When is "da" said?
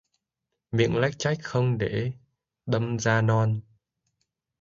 2.99-3.21